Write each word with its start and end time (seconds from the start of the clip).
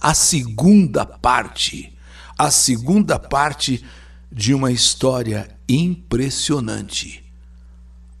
a 0.00 0.14
segunda 0.14 1.04
parte, 1.04 1.96
a 2.38 2.50
segunda 2.50 3.18
parte 3.18 3.84
de 4.32 4.54
uma 4.54 4.72
história 4.72 5.48
impressionante. 5.68 7.24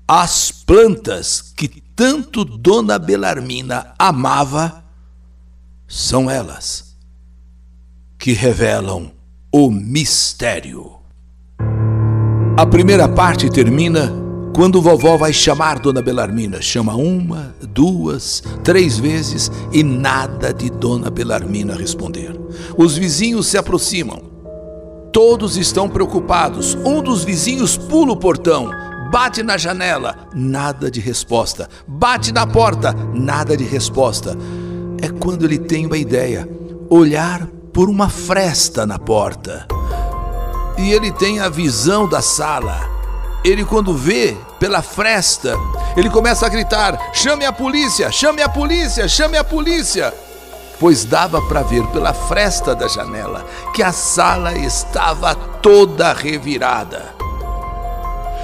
As 0.06 0.50
plantas 0.50 1.40
que 1.56 1.68
tanto 1.68 2.44
Dona 2.44 2.98
Belarmina 2.98 3.94
amava 3.98 4.84
são 5.86 6.30
elas 6.30 6.96
que 8.18 8.32
revelam 8.32 9.12
o 9.52 9.70
mistério. 9.70 10.98
A 12.56 12.66
primeira 12.66 13.08
parte 13.08 13.48
termina 13.48 14.29
quando 14.54 14.82
vovó 14.82 15.16
vai 15.16 15.32
chamar 15.32 15.78
Dona 15.78 16.02
Belarmina. 16.02 16.60
Chama 16.60 16.94
uma, 16.94 17.54
duas, 17.68 18.42
três 18.62 18.98
vezes 18.98 19.50
e 19.72 19.82
nada 19.82 20.52
de 20.52 20.70
Dona 20.70 21.10
Belarmina 21.10 21.74
responder. 21.74 22.38
Os 22.76 22.96
vizinhos 22.96 23.46
se 23.46 23.56
aproximam. 23.56 24.22
Todos 25.12 25.56
estão 25.56 25.88
preocupados. 25.88 26.74
Um 26.84 27.02
dos 27.02 27.24
vizinhos 27.24 27.76
pula 27.76 28.12
o 28.12 28.16
portão, 28.16 28.70
bate 29.10 29.42
na 29.42 29.56
janela, 29.56 30.28
nada 30.34 30.90
de 30.90 31.00
resposta. 31.00 31.68
Bate 31.86 32.32
na 32.32 32.46
porta, 32.46 32.94
nada 33.14 33.56
de 33.56 33.64
resposta. 33.64 34.36
É 35.02 35.08
quando 35.08 35.44
ele 35.44 35.58
tem 35.58 35.86
uma 35.86 35.96
ideia: 35.98 36.48
olhar 36.88 37.46
por 37.72 37.88
uma 37.88 38.08
fresta 38.08 38.86
na 38.86 38.98
porta. 38.98 39.66
E 40.78 40.92
ele 40.92 41.12
tem 41.12 41.40
a 41.40 41.48
visão 41.48 42.08
da 42.08 42.22
sala. 42.22 42.89
Ele, 43.42 43.64
quando 43.64 43.94
vê 43.94 44.36
pela 44.58 44.82
fresta, 44.82 45.56
ele 45.96 46.10
começa 46.10 46.44
a 46.44 46.48
gritar: 46.48 46.98
chame 47.12 47.44
a 47.46 47.52
polícia, 47.52 48.10
chame 48.12 48.42
a 48.42 48.48
polícia, 48.48 49.08
chame 49.08 49.36
a 49.36 49.44
polícia! 49.44 50.12
Pois 50.78 51.04
dava 51.04 51.42
para 51.42 51.62
ver 51.62 51.86
pela 51.88 52.14
fresta 52.14 52.74
da 52.74 52.88
janela 52.88 53.44
que 53.74 53.82
a 53.82 53.92
sala 53.92 54.54
estava 54.54 55.34
toda 55.34 56.12
revirada. 56.12 57.14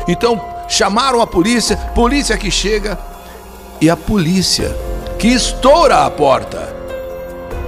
Então 0.06 0.40
chamaram 0.68 1.20
a 1.20 1.26
polícia, 1.26 1.76
polícia 1.94 2.36
que 2.36 2.50
chega, 2.50 2.98
e 3.80 3.88
a 3.88 3.96
polícia 3.96 4.76
que 5.18 5.28
estoura 5.28 6.04
a 6.04 6.10
porta. 6.10 6.74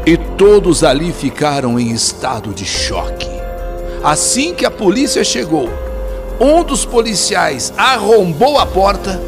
E 0.06 0.16
todos 0.16 0.84
ali 0.84 1.12
ficaram 1.12 1.78
em 1.78 1.90
estado 1.92 2.54
de 2.54 2.64
choque. 2.64 3.28
Assim 4.02 4.54
que 4.54 4.64
a 4.64 4.70
polícia 4.70 5.24
chegou, 5.24 5.68
um 6.40 6.62
dos 6.62 6.84
policiais 6.84 7.72
arrombou 7.76 8.58
a 8.58 8.66
porta 8.66 9.20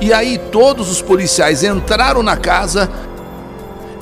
e 0.00 0.12
aí 0.12 0.38
todos 0.38 0.90
os 0.90 1.02
policiais 1.02 1.62
entraram 1.62 2.22
na 2.22 2.36
casa, 2.36 2.90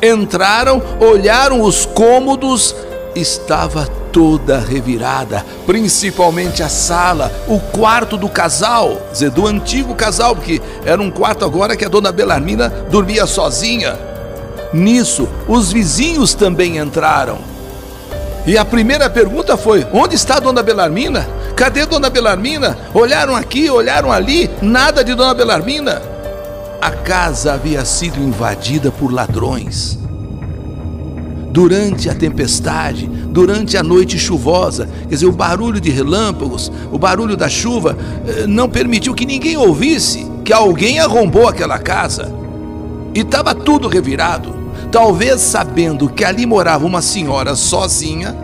entraram, 0.01 0.81
olharam 1.01 1.61
os 1.61 1.85
cômodos, 1.87 2.75
estava 3.17 3.87
toda 4.13 4.61
revirada, 4.61 5.45
principalmente 5.67 6.63
a 6.63 6.69
sala, 6.69 7.33
o 7.49 7.59
quarto 7.59 8.17
do 8.17 8.29
casal, 8.29 8.97
do 9.35 9.47
antigo 9.47 9.95
casal, 9.95 10.37
porque 10.37 10.63
era 10.85 11.03
um 11.03 11.11
quarto 11.11 11.45
agora 11.45 11.77
que 11.77 11.85
a 11.85 11.89
dona 11.89 12.13
Belarmina 12.13 12.69
dormia 12.91 13.27
sozinha. 13.27 13.99
Nisso, 14.73 15.29
os 15.49 15.73
vizinhos 15.73 16.35
também 16.35 16.79
entraram. 16.79 17.58
E 18.49 18.57
a 18.57 18.65
primeira 18.65 19.11
pergunta 19.11 19.59
foi: 19.59 19.87
onde 19.93 20.15
está 20.15 20.41
dona 20.41 20.63
Belarmina? 20.63 21.29
Cadê 21.55 21.85
Dona 21.85 22.09
Belarmina? 22.09 22.79
Olharam 22.95 23.37
aqui, 23.37 23.69
olharam 23.69 24.11
ali, 24.11 24.49
nada 24.63 25.05
de 25.05 25.15
Dona 25.15 25.35
Belarmina. 25.35 26.01
A 26.81 26.91
casa 26.91 27.53
havia 27.53 27.85
sido 27.85 28.19
invadida 28.19 28.91
por 28.91 29.13
ladrões. 29.13 29.99
Durante 31.51 32.09
a 32.09 32.15
tempestade, 32.15 33.07
durante 33.07 33.77
a 33.77 33.83
noite 33.83 34.19
chuvosa, 34.19 34.89
quer 35.03 35.15
dizer, 35.15 35.27
o 35.27 35.33
barulho 35.33 35.79
de 35.79 35.91
relâmpagos, 35.91 36.73
o 36.91 36.99
barulho 36.99 37.37
da 37.37 37.51
chuva, 37.51 37.99
eh, 38.27 38.47
não 38.47 38.67
permitiu 38.67 39.13
que 39.13 39.27
ninguém 39.27 39.59
ouvisse 39.59 40.27
que 40.43 40.55
alguém 40.55 41.01
arrombou 41.01 41.49
aquela 41.49 41.79
casa. 41.79 42.33
E 43.15 43.21
estava 43.21 43.55
tudo 43.55 43.89
revirado. 43.89 44.58
Talvez 44.91 45.41
sabendo 45.41 46.09
que 46.09 46.25
ali 46.25 46.47
morava 46.47 46.87
uma 46.87 47.03
senhora 47.03 47.55
sozinha, 47.55 48.37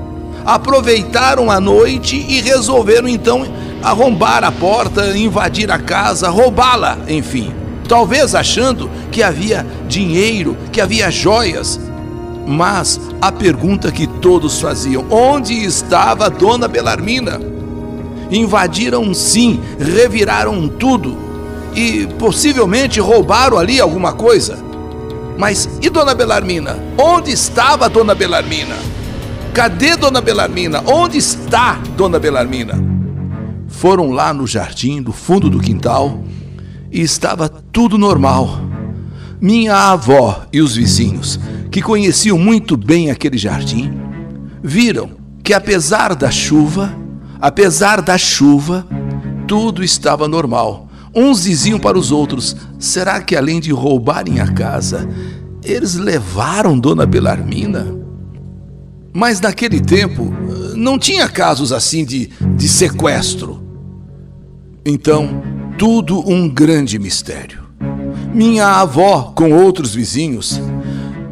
aproveitaram 0.44 1.50
a 1.50 1.58
noite 1.58 2.16
e 2.16 2.40
resolveram 2.40 3.08
então 3.08 3.46
arrombar 3.82 4.44
a 4.44 4.52
porta, 4.52 5.16
invadir 5.16 5.70
a 5.70 5.78
casa, 5.78 6.28
roubá-la, 6.28 6.98
enfim. 7.08 7.52
Talvez 7.88 8.34
achando 8.34 8.90
que 9.10 9.22
havia 9.22 9.66
dinheiro, 9.88 10.56
que 10.72 10.80
havia 10.80 11.10
joias. 11.10 11.80
Mas 12.46 13.00
a 13.20 13.32
pergunta 13.32 13.90
que 13.90 14.06
todos 14.06 14.60
faziam: 14.60 15.06
onde 15.10 15.54
estava 15.64 16.26
a 16.26 16.28
dona 16.28 16.68
Belarmina? 16.68 17.40
Invadiram 18.30 19.12
sim, 19.12 19.60
reviraram 19.78 20.66
tudo 20.66 21.16
e 21.74 22.06
possivelmente 22.18 23.00
roubaram 23.00 23.58
ali 23.58 23.80
alguma 23.80 24.12
coisa. 24.12 24.63
Mas 25.36 25.68
e 25.82 25.90
dona 25.90 26.14
Belarmina? 26.14 26.76
Onde 26.98 27.30
estava 27.30 27.88
dona 27.88 28.14
Belarmina? 28.14 28.76
Cadê 29.54 29.96
Dona 29.96 30.20
Belarmina? 30.20 30.82
Onde 30.84 31.16
está 31.16 31.74
Dona 31.96 32.18
Belarmina? 32.18 32.74
Foram 33.68 34.10
lá 34.10 34.34
no 34.34 34.48
jardim, 34.48 35.00
do 35.00 35.12
fundo 35.12 35.48
do 35.48 35.60
quintal, 35.60 36.24
e 36.90 37.00
estava 37.00 37.48
tudo 37.48 37.96
normal. 37.96 38.58
Minha 39.40 39.92
avó 39.92 40.44
e 40.52 40.60
os 40.60 40.74
vizinhos, 40.74 41.38
que 41.70 41.80
conheciam 41.80 42.36
muito 42.36 42.76
bem 42.76 43.12
aquele 43.12 43.38
jardim, 43.38 43.92
viram 44.60 45.10
que 45.44 45.54
apesar 45.54 46.16
da 46.16 46.32
chuva, 46.32 46.92
apesar 47.40 48.02
da 48.02 48.18
chuva, 48.18 48.84
tudo 49.46 49.84
estava 49.84 50.26
normal. 50.26 50.83
Diziam 51.14 51.78
para 51.78 51.98
os 51.98 52.10
outros: 52.10 52.56
será 52.78 53.20
que 53.20 53.36
além 53.36 53.60
de 53.60 53.70
roubarem 53.70 54.40
a 54.40 54.52
casa, 54.52 55.08
eles 55.62 55.94
levaram 55.94 56.78
Dona 56.78 57.06
Belarmina? 57.06 57.94
Mas 59.12 59.40
naquele 59.40 59.80
tempo 59.80 60.32
não 60.74 60.98
tinha 60.98 61.28
casos 61.28 61.72
assim 61.72 62.04
de, 62.04 62.30
de 62.56 62.68
sequestro. 62.68 63.62
Então, 64.84 65.42
tudo 65.78 66.28
um 66.28 66.48
grande 66.48 66.98
mistério. 66.98 67.64
Minha 68.34 68.66
avó, 68.80 69.32
com 69.34 69.52
outros 69.52 69.94
vizinhos, 69.94 70.60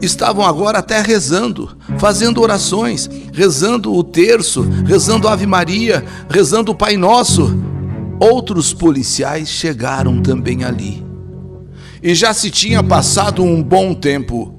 estavam 0.01 0.45
agora 0.45 0.79
até 0.79 1.01
rezando, 1.01 1.77
fazendo 1.99 2.41
orações, 2.41 3.11
rezando 3.33 3.93
o 3.93 4.05
terço, 4.05 4.63
rezando 4.87 5.29
Ave 5.29 5.47
Maria, 5.47 6.05
rezando 6.31 6.73
o 6.73 6.75
Pai 6.75 6.97
Nosso. 6.97 7.72
Outros 8.23 8.73
policiais 8.73 9.49
chegaram 9.49 10.23
também 10.23 10.63
ali. 10.63 11.05
E 12.01 12.15
já 12.15 12.33
se 12.33 12.53
tinha 12.53 12.81
passado 12.81 13.43
um 13.43 13.61
bom 13.61 13.93
tempo, 13.93 14.55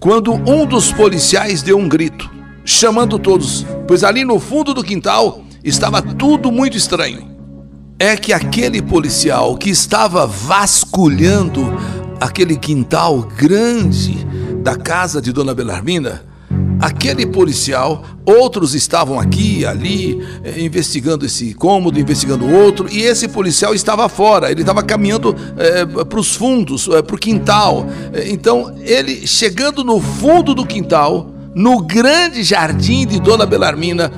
quando 0.00 0.32
um 0.32 0.66
dos 0.66 0.90
policiais 0.90 1.62
deu 1.62 1.78
um 1.78 1.88
grito 1.88 2.28
chamando 2.64 3.16
todos, 3.16 3.64
pois 3.86 4.02
ali 4.02 4.24
no 4.24 4.40
fundo 4.40 4.74
do 4.74 4.82
quintal 4.82 5.44
estava 5.62 6.02
tudo 6.02 6.50
muito 6.50 6.76
estranho. 6.76 7.30
É 8.00 8.16
que 8.16 8.32
aquele 8.32 8.82
policial 8.82 9.56
que 9.56 9.70
estava 9.70 10.26
vasculhando 10.26 11.72
aquele 12.20 12.56
quintal 12.56 13.22
grande 13.36 14.26
da 14.60 14.74
casa 14.74 15.22
de 15.22 15.32
Dona 15.32 15.54
Belarmina, 15.54 16.24
aquele 16.80 17.26
policial, 17.26 18.04
outros 18.24 18.74
estavam 18.74 19.18
aqui, 19.18 19.64
ali, 19.64 20.20
eh, 20.42 20.60
investigando 20.60 21.24
esse 21.24 21.54
cômodo, 21.54 21.98
investigando 21.98 22.48
outro, 22.50 22.88
e 22.90 23.02
esse 23.02 23.28
policial 23.28 23.74
estava 23.74 24.08
fora, 24.08 24.50
ele 24.50 24.60
estava 24.60 24.82
caminhando 24.82 25.34
eh, 25.56 25.86
para 26.04 26.18
os 26.18 26.34
fundos, 26.34 26.88
eh, 26.88 27.02
para 27.02 27.16
o 27.16 27.18
quintal. 27.18 27.86
Então, 28.26 28.74
ele 28.80 29.26
chegando 29.26 29.84
no 29.84 30.00
fundo 30.00 30.54
do 30.54 30.66
quintal, 30.66 31.30
no 31.54 31.82
grande 31.82 32.42
jardim 32.42 33.06
de 33.06 33.20
Dona 33.20 33.46
Belarmina, 33.46 34.10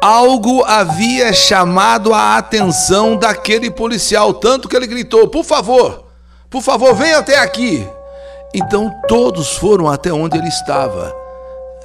algo 0.00 0.64
havia 0.64 1.32
chamado 1.32 2.14
a 2.14 2.38
atenção 2.38 3.16
daquele 3.16 3.70
policial, 3.70 4.32
tanto 4.34 4.68
que 4.68 4.74
ele 4.74 4.86
gritou: 4.86 5.28
Por 5.28 5.44
favor, 5.44 6.04
por 6.48 6.62
favor, 6.62 6.94
venha 6.94 7.18
até 7.18 7.38
aqui. 7.38 7.86
Então 8.52 8.92
todos 9.06 9.56
foram 9.56 9.88
até 9.88 10.12
onde 10.12 10.36
ele 10.36 10.48
estava. 10.48 11.19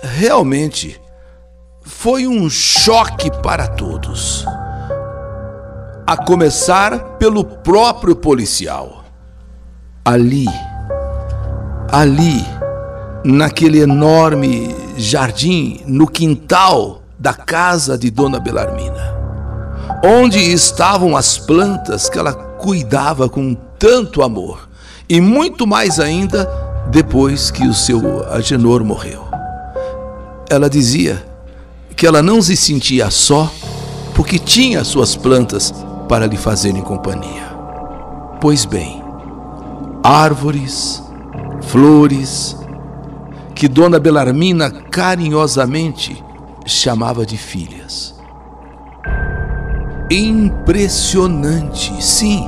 Realmente, 0.01 0.99
foi 1.81 2.27
um 2.27 2.49
choque 2.49 3.31
para 3.41 3.67
todos. 3.67 4.45
A 6.05 6.17
começar 6.17 6.99
pelo 7.17 7.43
próprio 7.43 8.15
policial. 8.15 9.03
Ali, 10.03 10.45
ali, 11.91 12.45
naquele 13.23 13.79
enorme 13.79 14.75
jardim, 14.97 15.81
no 15.87 16.07
quintal 16.07 17.01
da 17.17 17.33
casa 17.33 17.97
de 17.97 18.11
Dona 18.11 18.39
Belarmina, 18.39 19.15
onde 20.03 20.39
estavam 20.39 21.17
as 21.17 21.37
plantas 21.37 22.07
que 22.07 22.19
ela 22.19 22.33
cuidava 22.33 23.27
com 23.27 23.55
tanto 23.79 24.21
amor, 24.21 24.69
e 25.09 25.19
muito 25.19 25.65
mais 25.65 25.99
ainda 25.99 26.49
depois 26.89 27.49
que 27.49 27.67
o 27.67 27.73
seu 27.73 28.23
Agenor 28.31 28.83
morreu. 28.83 29.24
Ela 30.49 30.69
dizia 30.69 31.25
que 31.95 32.05
ela 32.05 32.21
não 32.21 32.41
se 32.41 32.55
sentia 32.55 33.09
só 33.09 33.51
porque 34.13 34.37
tinha 34.39 34.83
suas 34.83 35.15
plantas 35.15 35.73
para 36.07 36.27
lhe 36.27 36.37
fazerem 36.37 36.81
companhia. 36.81 37.45
Pois 38.39 38.65
bem, 38.65 39.03
árvores, 40.03 41.03
flores, 41.61 42.55
que 43.53 43.67
Dona 43.67 43.99
Belarmina 43.99 44.69
carinhosamente 44.69 46.23
chamava 46.65 47.25
de 47.25 47.37
filhas. 47.37 48.13
Impressionante, 50.11 51.93
sim. 52.03 52.45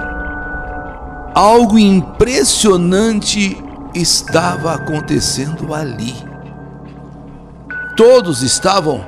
Algo 1.34 1.78
impressionante 1.80 3.58
estava 3.94 4.74
acontecendo 4.74 5.74
ali. 5.74 6.14
Todos 7.98 8.44
estavam 8.44 9.04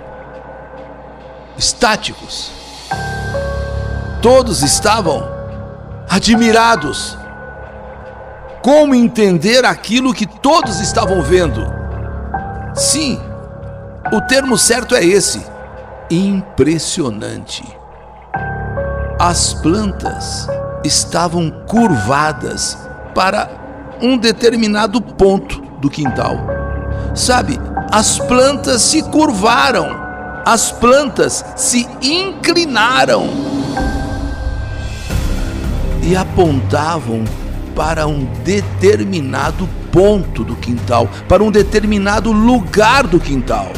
estáticos. 1.56 2.52
Todos 4.20 4.64
estavam 4.64 5.30
admirados. 6.10 7.16
Como 8.64 8.96
entender 8.96 9.64
aquilo 9.64 10.12
que 10.12 10.26
todos 10.26 10.80
estavam 10.80 11.22
vendo? 11.22 11.72
Sim, 12.74 13.22
o 14.12 14.22
termo 14.22 14.58
certo 14.58 14.96
é 14.96 15.06
esse: 15.06 15.46
impressionante. 16.10 17.64
As 19.20 19.54
plantas 19.54 20.48
estavam 20.84 21.52
curvadas 21.68 22.76
para 23.14 23.52
um 24.02 24.18
determinado 24.18 25.00
ponto 25.00 25.62
do 25.80 25.92
quintal. 25.92 26.38
Sabe, 27.14 27.60
as 27.92 28.20
plantas 28.20 28.82
se 28.84 29.02
curvaram, 29.04 29.98
as 30.46 30.72
plantas 30.72 31.44
se 31.56 31.88
inclinaram 32.02 33.30
e 36.04 36.16
apontavam 36.16 37.24
para 37.76 38.08
um 38.08 38.26
determinado 38.44 39.68
ponto 39.92 40.44
do 40.44 40.56
quintal, 40.56 41.10
para 41.28 41.44
um 41.44 41.52
determinado 41.52 42.32
lugar 42.32 43.08
do 43.08 43.20
quintal. 43.20 43.72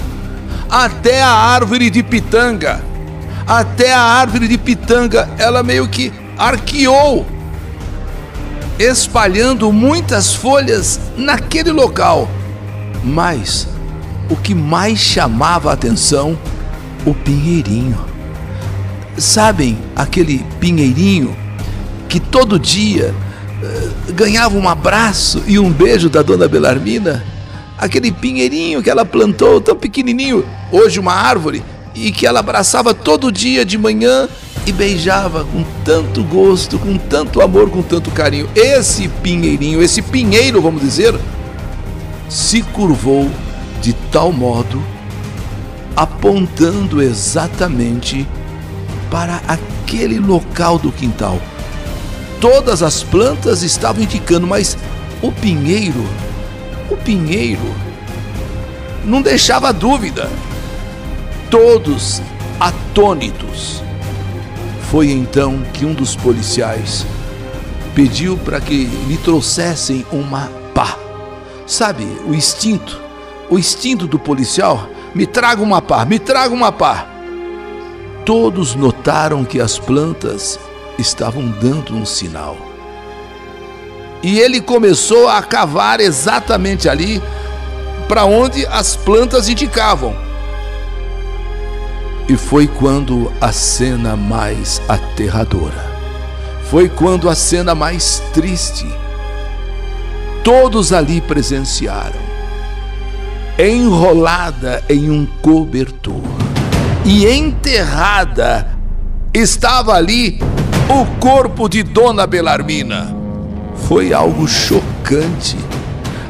Até 0.70 1.22
a 1.22 1.30
árvore 1.30 1.90
de 1.90 2.04
pitanga, 2.04 2.82
até 3.48 3.94
a 3.94 4.02
árvore 4.02 4.48
de 4.48 4.58
pitanga, 4.58 5.30
ela 5.38 5.64
meio 5.64 5.88
que 5.88 6.12
arqueou, 6.38 7.26
espalhando 8.80 9.72
muitas 9.72 10.34
folhas 10.34 11.00
naquele 11.18 11.72
local. 11.72 12.30
Mas 13.04 13.68
o 14.32 14.36
que 14.38 14.56
mais 14.56 14.98
chamava 14.98 15.70
a 15.70 15.74
atenção, 15.74 16.40
o 17.06 17.14
pinheirinho. 17.14 18.00
Sabem 19.18 19.78
aquele 19.94 20.46
pinheirinho 20.58 21.36
que 22.08 22.18
todo 22.18 22.58
dia 22.58 23.14
uh, 23.62 24.14
ganhava 24.14 24.58
um 24.58 24.70
abraço 24.70 25.44
e 25.46 25.60
um 25.60 25.70
beijo 25.70 26.10
da 26.10 26.22
dona 26.22 26.48
Belarmina? 26.48 27.22
Aquele 27.78 28.10
pinheirinho 28.10 28.82
que 28.82 28.90
ela 28.90 29.04
plantou 29.04 29.60
tão 29.60 29.76
pequenininho, 29.76 30.46
hoje 30.72 30.98
uma 30.98 31.14
árvore, 31.14 31.62
e 31.94 32.10
que 32.10 32.26
ela 32.26 32.40
abraçava 32.40 32.94
todo 32.94 33.32
dia 33.32 33.66
de 33.66 33.78
manhã 33.78 34.30
e 34.66 34.72
beijava 34.72 35.44
com 35.44 35.66
tanto 35.84 36.24
gosto, 36.24 36.80
com 36.80 36.98
tanto 36.98 37.42
amor, 37.42 37.70
com 37.70 37.82
tanto 37.82 38.10
carinho. 38.12 38.48
Esse 38.56 39.10
pinheirinho, 39.10 39.82
esse 39.82 40.02
pinheiro, 40.02 40.62
vamos 40.62 40.82
dizer, 40.82 41.14
se 42.30 42.62
curvou 42.62 43.30
de 43.82 43.94
tal 44.12 44.32
modo, 44.32 44.82
apontando 45.96 47.02
exatamente 47.02 48.28
para 49.10 49.42
aquele 49.48 50.20
local 50.20 50.78
do 50.78 50.92
quintal. 50.92 51.42
Todas 52.40 52.82
as 52.82 53.04
plantas 53.04 53.64
estavam 53.64 54.04
indicando, 54.04 54.48
mas 54.48 54.78
o 55.22 55.32
pinheiro, 55.32 56.06
o 56.90 56.96
pinheiro, 56.96 57.76
não 59.04 59.22
deixava 59.22 59.74
dúvida. 59.74 60.30
Todos 61.50 62.22
atônitos 62.60 63.84
foi 64.90 65.12
então 65.12 65.62
que 65.74 65.86
um 65.86 65.94
dos 65.94 66.16
policiais 66.16 67.06
pediu 67.94 68.38
para 68.38 68.62
que 68.62 68.86
lhe 69.08 69.18
trouxessem 69.18 70.06
uma 70.12 70.50
pá. 70.74 70.98
Sabe, 71.66 72.06
o 72.26 72.34
instinto, 72.34 73.00
o 73.52 73.60
instinto 73.60 74.08
do 74.08 74.18
policial, 74.18 74.88
me 75.14 75.28
traga 75.28 75.62
uma 75.62 75.82
pá, 75.82 76.06
me 76.06 76.18
traga 76.18 76.54
uma 76.54 76.72
pá. 76.72 77.06
Todos 78.26 78.76
notaram 78.76 79.44
que 79.44 79.60
as 79.60 79.78
plantas 79.78 80.58
estavam 80.98 81.50
dando 81.50 81.94
um 81.94 82.06
sinal. 82.06 82.56
E 84.24 84.40
ele 84.40 84.62
começou 84.62 85.28
a 85.28 85.44
cavar 85.44 86.00
exatamente 86.00 86.88
ali 86.88 87.22
para 88.08 88.24
onde 88.24 88.66
as 88.68 88.96
plantas 88.96 89.50
indicavam. 89.50 90.16
E 92.30 92.38
foi 92.38 92.68
quando 92.68 93.30
a 93.42 93.52
cena 93.52 94.16
mais 94.16 94.82
aterradora, 94.88 95.92
foi 96.70 96.88
quando 96.88 97.28
a 97.28 97.36
cena 97.36 97.76
mais 97.76 98.24
triste, 98.32 98.88
todos 100.42 100.94
ali 100.94 101.20
presenciaram. 101.20 102.31
Enrolada 103.62 104.84
em 104.90 105.12
um 105.12 105.26
cobertor 105.42 106.22
e 107.06 107.28
enterrada 107.28 108.68
estava 109.34 109.94
ali 109.94 110.40
o 110.90 111.06
corpo 111.20 111.70
de 111.70 111.84
Dona 111.84 112.26
Belarmina. 112.26 113.16
Foi 113.88 114.14
algo 114.14 114.48
chocante, 114.48 115.58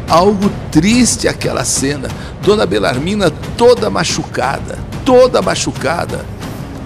algo 0.09 0.51
triste 0.71 1.27
aquela 1.27 1.63
cena. 1.63 2.09
Dona 2.41 2.65
Belarmina 2.65 3.31
toda 3.55 3.89
machucada 3.89 4.91
toda 5.05 5.41
machucada 5.41 6.25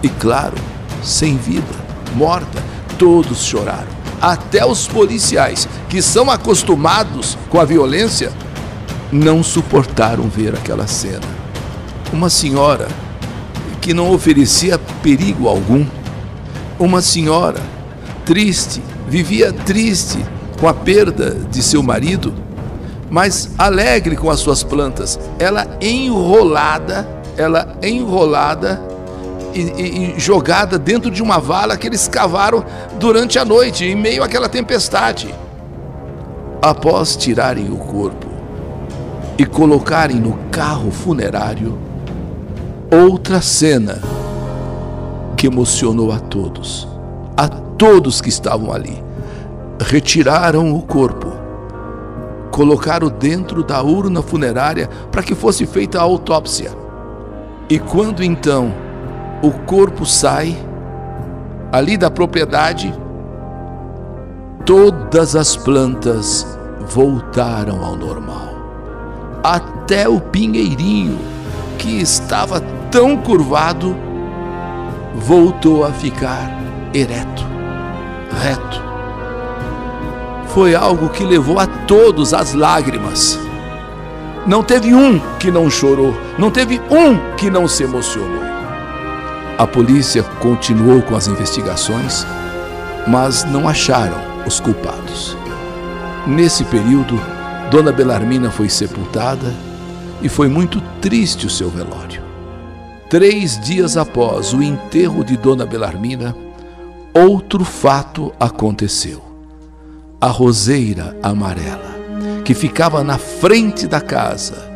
e, 0.02 0.10
claro, 0.10 0.56
sem 1.04 1.38
vida, 1.38 1.74
morta. 2.16 2.64
Todos 2.98 3.44
choraram. 3.44 3.96
Até 4.22 4.66
os 4.66 4.88
policiais, 4.88 5.68
que 5.90 6.02
são 6.02 6.32
acostumados 6.32 7.38
com 7.50 7.60
a 7.60 7.66
violência, 7.66 8.32
não 9.12 9.44
suportaram 9.44 10.28
ver 10.28 10.54
aquela 10.54 10.88
cena. 10.88 11.28
Uma 12.12 12.30
senhora 12.30 12.88
que 13.82 13.94
não 13.94 14.12
oferecia 14.12 14.80
perigo 15.02 15.48
algum, 15.48 15.86
uma 16.80 17.02
senhora 17.02 17.62
triste, 18.26 18.82
vivia 19.08 19.54
triste 19.54 20.18
com 20.60 20.68
a 20.68 20.74
perda 20.74 21.32
de 21.52 21.62
seu 21.62 21.84
marido, 21.84 22.34
mas 23.10 23.52
alegre 23.58 24.16
com 24.16 24.30
as 24.30 24.40
suas 24.40 24.64
plantas, 24.64 25.20
ela 25.40 25.68
enrolada 25.80 27.16
ela 27.38 27.78
enrolada 27.82 28.82
e, 29.54 29.62
e, 29.62 30.16
e, 30.16 30.20
jogada 30.20 30.78
dentro 30.78 31.10
de 31.10 31.22
uma 31.22 31.40
vala 31.40 31.78
que 31.78 31.88
eles 31.88 32.08
cavaram 32.08 32.66
durante 33.00 33.40
a 33.40 33.46
noite, 33.46 33.86
em 33.86 33.96
meio 33.96 34.24
àquela 34.24 34.50
tempestade. 34.50 35.34
Após 36.62 37.16
tirarem 37.16 37.72
o 37.72 37.78
corpo 37.78 38.25
e 39.38 39.46
colocarem 39.46 40.18
no 40.18 40.34
carro 40.52 40.92
funerário, 40.92 41.78
outra 42.92 43.42
cena 43.42 44.02
que 45.36 45.48
emocionou 45.48 46.12
a 46.12 46.20
todos, 46.20 46.88
a 47.36 47.48
todos 47.48 48.22
que 48.22 48.30
estavam 48.30 48.72
ali. 48.72 49.04
Retiraram 49.80 50.74
o 50.74 50.82
corpo, 50.82 51.34
colocaram 52.52 53.10
dentro 53.10 53.64
da 53.64 53.84
urna 53.84 54.22
funerária 54.22 54.90
para 55.12 55.22
que 55.22 55.36
fosse 55.36 55.66
feita 55.66 56.00
a 56.00 56.04
autópsia 56.04 56.86
e 57.68 57.80
quando 57.80 58.24
então 58.24 58.72
o 59.42 59.52
corpo 59.66 60.06
sai 60.06 60.56
ali 61.72 61.98
da 61.98 62.12
propriedade, 62.12 62.94
todas 64.64 65.36
as 65.36 65.58
plantas 65.58 66.46
voltaram 66.88 67.84
ao 67.84 67.96
normal. 67.96 68.55
Até 69.46 70.10
o 70.10 70.20
pinheirinho, 70.20 71.20
que 71.78 72.02
estava 72.02 72.60
tão 72.90 73.16
curvado, 73.16 73.96
voltou 75.14 75.86
a 75.86 75.92
ficar 75.92 76.50
ereto, 76.92 77.46
reto. 78.42 78.84
Foi 80.48 80.74
algo 80.74 81.10
que 81.10 81.24
levou 81.24 81.60
a 81.60 81.68
todos 81.68 82.34
às 82.34 82.56
lágrimas. 82.56 83.38
Não 84.48 84.64
teve 84.64 84.96
um 84.96 85.20
que 85.38 85.52
não 85.52 85.70
chorou, 85.70 86.18
não 86.40 86.50
teve 86.50 86.82
um 86.90 87.36
que 87.36 87.48
não 87.48 87.68
se 87.68 87.84
emocionou. 87.84 88.42
A 89.60 89.68
polícia 89.68 90.24
continuou 90.40 91.04
com 91.04 91.16
as 91.16 91.28
investigações, 91.28 92.26
mas 93.06 93.44
não 93.44 93.70
acharam 93.70 94.18
os 94.44 94.60
culpados. 94.60 95.38
Nesse 96.26 96.64
período, 96.64 97.35
Dona 97.76 97.92
Belarmina 97.92 98.50
foi 98.50 98.70
sepultada 98.70 99.54
e 100.22 100.30
foi 100.30 100.48
muito 100.48 100.80
triste 101.02 101.46
o 101.46 101.50
seu 101.50 101.70
velório. 101.70 102.24
Três 103.10 103.60
dias 103.60 103.98
após 103.98 104.54
o 104.54 104.64
enterro 104.64 105.26
de 105.26 105.36
Dona 105.36 105.66
Belarmina, 105.66 106.34
outro 107.14 107.66
fato 107.66 108.34
aconteceu. 108.40 109.22
A 110.22 110.28
roseira 110.28 111.18
amarela, 111.22 111.94
que 112.46 112.54
ficava 112.54 113.04
na 113.04 113.18
frente 113.18 113.88
da 113.88 114.00
casa, 114.00 114.72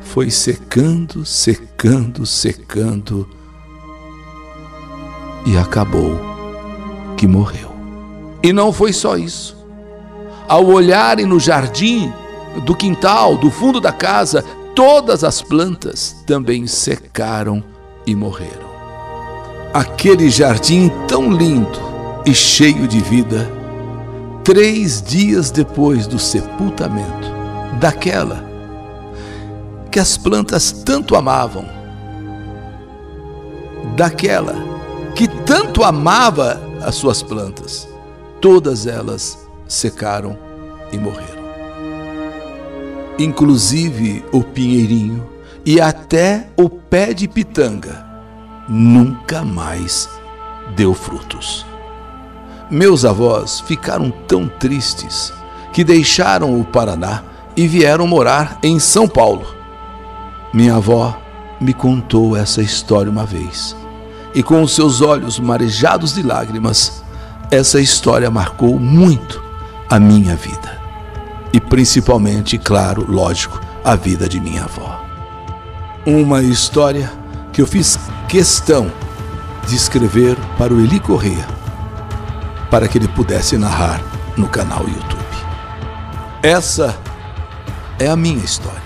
foi 0.00 0.30
secando, 0.30 1.26
secando, 1.26 2.24
secando 2.24 3.28
e 5.44 5.58
acabou 5.58 6.18
que 7.18 7.26
morreu. 7.26 7.70
E 8.42 8.50
não 8.50 8.72
foi 8.72 8.94
só 8.94 9.18
isso. 9.18 9.61
Ao 10.52 10.66
olharem 10.66 11.24
no 11.24 11.40
jardim 11.40 12.12
do 12.66 12.74
quintal, 12.74 13.38
do 13.38 13.50
fundo 13.50 13.80
da 13.80 13.90
casa, 13.90 14.44
todas 14.74 15.24
as 15.24 15.40
plantas 15.40 16.22
também 16.26 16.66
secaram 16.66 17.64
e 18.06 18.14
morreram. 18.14 18.68
Aquele 19.72 20.28
jardim 20.28 20.92
tão 21.08 21.32
lindo 21.32 21.80
e 22.26 22.34
cheio 22.34 22.86
de 22.86 23.00
vida, 23.00 23.50
três 24.44 25.00
dias 25.00 25.50
depois 25.50 26.06
do 26.06 26.18
sepultamento 26.18 27.32
daquela 27.80 28.44
que 29.90 29.98
as 29.98 30.18
plantas 30.18 30.70
tanto 30.70 31.16
amavam, 31.16 31.64
daquela 33.96 34.54
que 35.14 35.26
tanto 35.26 35.82
amava 35.82 36.60
as 36.82 36.94
suas 36.94 37.22
plantas, 37.22 37.88
todas 38.38 38.86
elas 38.86 39.41
secaram 39.72 40.36
e 40.92 40.98
morreram. 40.98 41.42
Inclusive 43.18 44.24
o 44.32 44.42
pinheirinho 44.42 45.28
e 45.64 45.80
até 45.80 46.48
o 46.56 46.68
pé 46.68 47.12
de 47.12 47.28
pitanga 47.28 48.04
nunca 48.68 49.44
mais 49.44 50.08
deu 50.76 50.94
frutos. 50.94 51.64
Meus 52.70 53.04
avós 53.04 53.60
ficaram 53.60 54.10
tão 54.26 54.48
tristes 54.48 55.32
que 55.72 55.84
deixaram 55.84 56.58
o 56.58 56.64
Paraná 56.64 57.22
e 57.56 57.66
vieram 57.66 58.06
morar 58.06 58.58
em 58.62 58.78
São 58.78 59.06
Paulo 59.06 59.62
minha 60.52 60.74
avó 60.74 61.18
me 61.58 61.72
contou 61.72 62.36
essa 62.36 62.60
história 62.60 63.10
uma 63.10 63.24
vez, 63.24 63.74
e 64.34 64.42
com 64.42 64.62
os 64.62 64.74
seus 64.74 65.00
olhos 65.00 65.40
marejados 65.40 66.12
de 66.12 66.22
lágrimas, 66.22 67.02
essa 67.50 67.80
história 67.80 68.30
marcou 68.30 68.78
muito 68.78 69.42
a 69.92 70.00
minha 70.00 70.34
vida. 70.34 70.80
E 71.52 71.60
principalmente, 71.60 72.56
claro, 72.56 73.04
lógico, 73.06 73.60
a 73.84 73.94
vida 73.94 74.26
de 74.26 74.40
minha 74.40 74.64
avó. 74.64 75.04
Uma 76.06 76.40
história 76.42 77.12
que 77.52 77.60
eu 77.60 77.66
fiz 77.66 77.98
questão 78.26 78.90
de 79.68 79.76
escrever 79.76 80.34
para 80.56 80.72
o 80.72 80.80
Eli 80.80 80.98
Correia, 80.98 81.46
para 82.70 82.88
que 82.88 82.96
ele 82.96 83.06
pudesse 83.06 83.58
narrar 83.58 84.02
no 84.34 84.48
canal 84.48 84.80
YouTube. 84.80 85.22
Essa 86.42 86.96
é 87.98 88.08
a 88.08 88.16
minha 88.16 88.42
história 88.42 88.80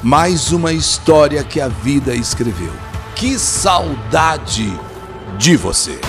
mais 0.00 0.52
uma 0.52 0.72
história 0.72 1.42
que 1.42 1.60
a 1.60 1.66
vida 1.66 2.14
escreveu. 2.14 2.72
Que 3.16 3.36
saudade 3.36 4.78
de 5.36 5.56
você! 5.56 6.00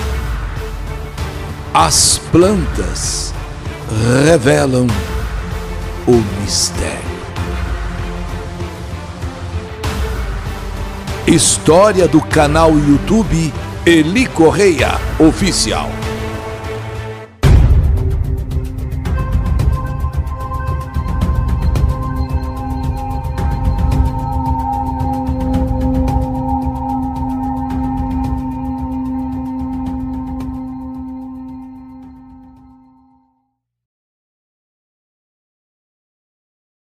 As 1.81 2.17
plantas 2.29 3.33
revelam 4.25 4.85
o 6.05 6.11
mistério. 6.41 6.99
História 11.25 12.05
do 12.05 12.19
canal 12.19 12.71
YouTube 12.77 13.53
Eli 13.85 14.27
Correia 14.27 14.99
Oficial. 15.17 15.89